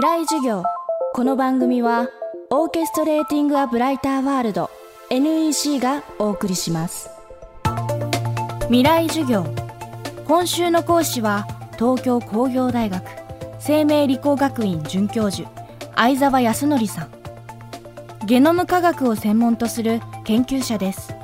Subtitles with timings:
[0.00, 0.62] 未来授業。
[1.12, 2.08] この番組は
[2.48, 4.70] オーケストレーティング・ア・ブライター・ワールド
[5.10, 7.10] NEC がお送りします。
[8.68, 9.44] 未来授業。
[10.24, 11.46] 今週の講師は
[11.78, 13.04] 東京工業大学
[13.58, 15.46] 生命理工学院准教授
[15.94, 17.10] 相沢康則さん。
[18.24, 21.14] ゲノム科学を専門とする研究者です。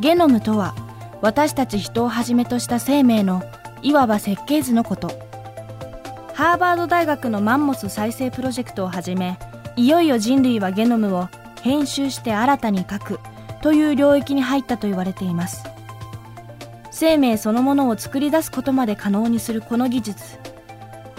[0.00, 0.74] ゲノムとは
[1.20, 3.42] 私たち人をはじめとした生命の
[3.82, 5.25] いわば設計図のこと。
[6.36, 9.38] ハーバード大学のマンモス再生プロジェクトをはじめ
[9.74, 11.30] いよいよ人類はゲノムを
[11.62, 13.20] 編集して新たに書く
[13.62, 15.64] という領域に入ったと言われています。
[16.90, 20.38] 生命そのものを作り出すことまで可能にするこの技術。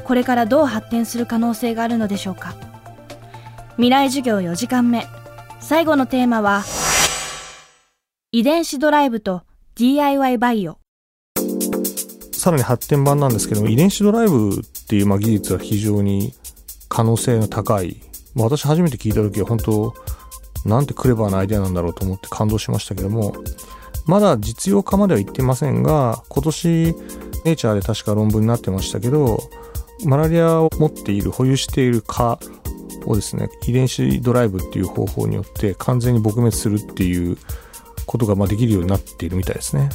[0.03, 2.53] これからどう発展する可能性があるのでしょうか。
[3.77, 5.07] 未来授業4時間目。
[5.59, 6.63] 最後のテーマは
[8.31, 9.41] 遺伝子ドライブと
[9.73, 10.77] DIY バイオ。
[12.33, 16.33] さらに発展版なんですけども遺伝子ドライブっていうまあ技術は非常に
[16.89, 17.97] 可能性の高い、
[18.35, 19.93] まあ、私初めて聞いた時は本当
[20.65, 23.33] なんてクレバーなアイデアなんだろうと思って感動しましたけども
[24.05, 26.95] まだ実用化までは言ってませんが今年
[27.45, 29.39] ネイチャーで確か論文になってましたけど
[30.05, 32.39] マラリアを持っている保有している蚊
[33.05, 37.37] をですね遺伝子ドライブっていう方法によって完全に撲滅するっていう
[38.05, 39.89] ことがまできるようになっているみたいですね。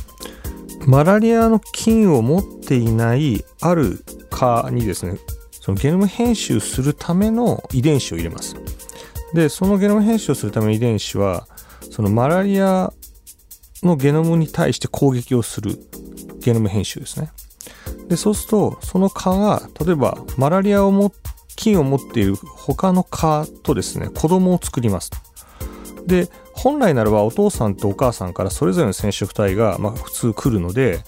[0.86, 5.18] マラリアの菌を持っていないある蚊にですね、
[5.60, 8.56] そのゲノム編集するための遺伝子を入れます。
[9.32, 11.46] で、そのゲノム編集をするための遺伝子は、
[11.90, 12.92] そのマラリア
[13.82, 15.78] のゲノムに対して攻撃をする
[16.40, 17.30] ゲノム編集ですね。
[18.08, 21.12] で、そうすると、その蚊が、例えばマラリアをも、
[21.54, 25.10] 菌を持っている他の蚊とですね、子供を作ります。
[26.06, 26.28] で、
[26.62, 31.00] 本来ならばお父さんとお母さんからそれぞれの染色体がまあ普通来るので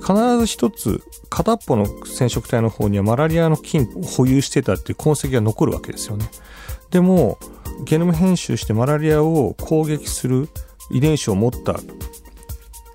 [0.00, 6.30] 必ず一つ片っぽの染色体の方にはマラリアの菌を保有してたっていう痕跡が残るわけですよね
[6.90, 7.38] でも
[7.84, 10.48] ゲノム編集してマラリアを攻撃する
[10.90, 11.78] 遺伝子を持った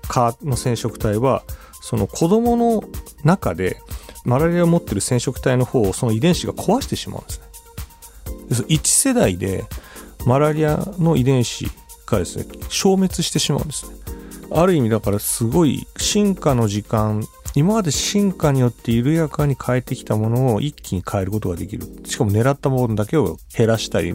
[0.08, 1.44] 蚊の染色体は
[1.80, 2.82] その子供の
[3.22, 3.80] 中で
[4.24, 7.40] マラリアを持ってる染色体の方をその遺伝子が壊してしまうんです
[8.60, 8.66] ね。
[8.68, 9.64] 1世代で
[10.26, 11.66] マラリアの遺伝子
[12.12, 12.46] がですね。
[12.68, 13.94] 消滅してしまうんですね。
[14.50, 21.86] ある意味だからすごい進化の時間今まで進化によって緩やかに変えてきたものを一気に変えることができる。
[22.04, 24.14] しかも狙ったものだけを減らしたり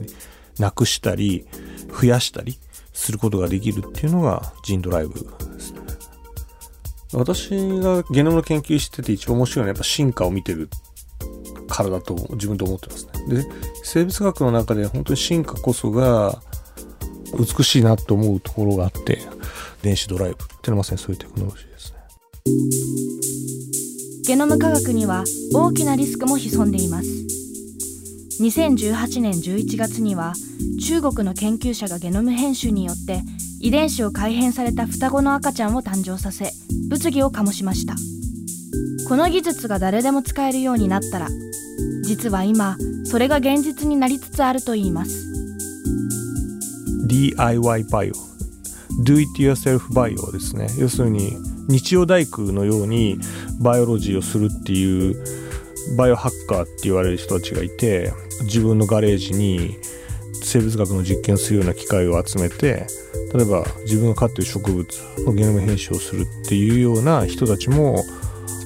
[0.60, 1.46] なくしたり
[1.90, 2.58] 増やしたり
[2.94, 5.82] することができるっていうのがジンドライブですね。
[7.14, 10.70] 私がゲノムの研究してて一番面白いのはやっぱ進化を見てる
[11.68, 13.44] からだと自分で思ってますね。
[13.44, 13.46] で
[13.84, 16.42] 生物学の中で本当に進化こそが
[17.38, 19.20] 美しいなと思うところがあって
[19.82, 20.36] 電子ドライブ。
[20.36, 22.00] っていうのはまさにそういうテクノロジーですね。
[24.26, 25.24] ゲノム科学には
[25.54, 27.10] 大きなリスクも潜んでいます。
[28.42, 30.34] 2018年11月には
[30.82, 33.22] 中国の研究者がゲノム編集によって
[33.60, 36.52] 遺伝子を改変された双子の赤ちゃんを誕生させ
[36.90, 37.96] 物議を醸しました。
[39.08, 41.28] この技術が誰でも使えるようになったら
[42.04, 45.43] 実は今それが現実になりつつあるといいます。
[47.08, 48.14] DIY バイオ
[49.04, 50.68] Do it yourself バイオですね。
[50.78, 51.38] 要するに
[51.68, 53.18] 日曜大工のように
[53.60, 55.16] バイオロジーをするっていう
[55.98, 58.14] バイオハッカーって言われる人たちがいて
[58.44, 59.78] 自分のガレージに
[60.44, 62.86] 生物学の実験をするような機械を集めて
[63.34, 64.88] 例えば自分が飼ってる植物
[65.26, 68.04] のゲノム編集をするっていうような人たちも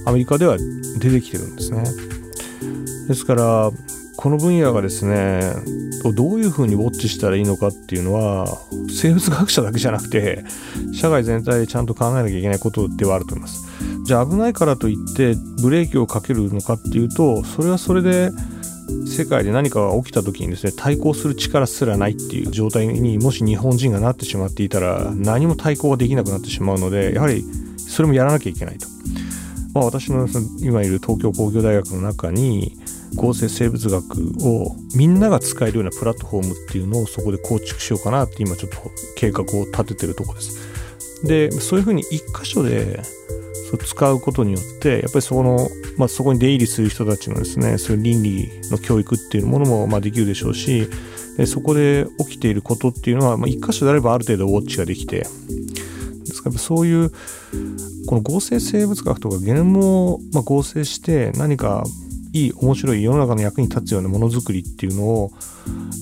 [0.05, 0.57] アメリカでは
[0.99, 1.83] 出てきてるんですね。
[3.07, 3.71] ですから
[4.17, 5.53] この分野がですね
[6.16, 8.47] どういうふうにウォッチしたらいいのかっていうのは
[8.89, 10.44] 生物学者だけじゃなくて
[10.94, 13.67] 社会全体でちゃんと考えなきゃいけないことではあると思います
[14.03, 18.31] じゃあ危ないからといってブレーキをかけるのかっていうとそれはそれで
[19.06, 27.44] 世界で何かが起きた時にですね対抗する力すらないっていう状態にもし日本人がなってしまっていたら何も対抗ができなくなってしまうのでやはり
[27.77, 28.88] それもやらなきゃいけないと。
[29.73, 30.27] まあ、私の
[30.59, 32.77] 今いる東京工業大学の中に
[33.17, 34.01] 合成生物学
[34.41, 38.77] をみんなが使えるようなプラットフォームっていうのをそこで構築しようかなって今ちょっと
[39.15, 41.25] 計画を立ててるとこです。
[41.25, 43.01] で、そういうふうに一箇所で
[43.75, 50.88] 使うことによってやっぱりそこの、まあ、そこに出入りする人たちのですねそういう倫理の教育っていうものもまできるでしょうし
[51.45, 55.25] そこで起きていることっていうのは、まあ、一箇所であればある程度ウォッチができてで
[56.27, 57.12] すからそういう
[58.07, 61.83] この合成生物学とかゲノムをま合成して何か
[62.33, 65.31] いい面白い世の中の役に立つようなものづくりっていうのを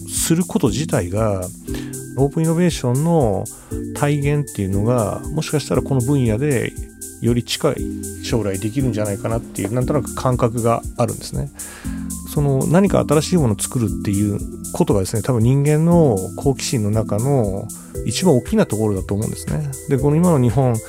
[0.08, 1.48] すること自体が
[2.18, 3.46] オープンイノベーションの
[3.96, 6.72] 体現っていうのがもしかしたらこの分野で
[7.22, 7.76] より近い
[8.24, 11.50] 将来できるんじゃないかなっていうなんとなく感覚があるんですね。
[12.34, 14.40] その何か新しいものを作るっていう
[14.74, 17.66] ことがですね、多分人間の好奇心の中の
[18.06, 19.70] 一番大きなところだと思うんですね。
[19.88, 20.80] で、この今の日本、やは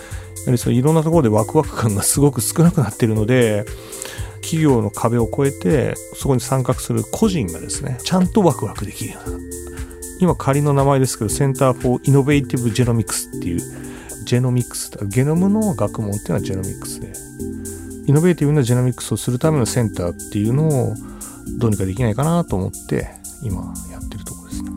[0.50, 3.64] りそのいろんなところでワクワク感がすごく少なくなっているので、
[4.46, 9.38] 企業の壁を越えて、そこに参画する個人がですね、ちゃんとワクワクできるような。
[10.20, 13.60] 今仮の名前ですけど、 Center for Innovative Genomics っていう、
[14.24, 17.12] genomics、ゲノムの学問っていうのは genomics で、
[18.06, 20.94] innovative な genomics をするためのセンターっていうのを
[21.58, 23.08] どうにかできないかなと思って
[23.42, 24.70] 今やってるところですね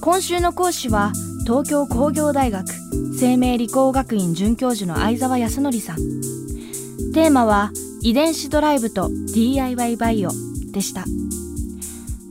[0.00, 1.12] 今週の講師は
[1.46, 2.66] 東京工業大学
[3.18, 6.37] 生命理工学院准教授の相沢康則さん
[7.14, 7.72] テーマは
[8.02, 10.30] 遺伝子ドライブと DIY バイオ
[10.72, 11.04] でした。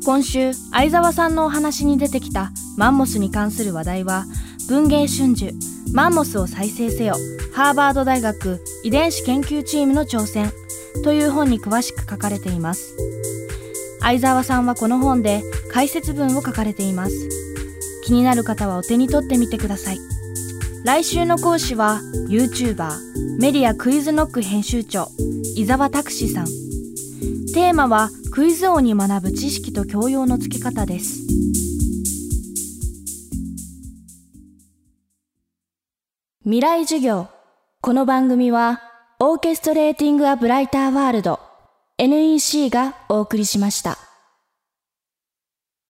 [0.05, 4.25] 今週相沢さんのお話に出てきたマンモスに関する話題は
[4.69, 5.53] 文藝春秋
[5.93, 7.15] マンモスを再生せよ
[7.53, 10.51] ハーバード大学遺伝子研究チームの挑戦
[11.03, 12.95] という本に詳しく書かれています。
[13.99, 17.29] 相沢さんはこの本で解説文を書かれています。
[18.05, 20.16] 気になる方はお手に取ってみてください。
[20.87, 21.99] 来週の講師は
[22.29, 22.89] YouTuber
[23.41, 25.09] メディアクイズノック編集長
[25.57, 26.45] 伊沢拓司さん。
[27.53, 31.27] テーマはクイズ王に学ぶ知識と教養のつけ方です。
[36.43, 37.27] 未来授業。
[37.81, 38.81] この番組は
[39.19, 41.41] オーケストレーティング・ア・ブライター・ワールド
[41.97, 44.06] NEC がお送りしました。